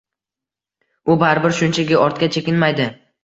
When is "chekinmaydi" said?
2.37-2.89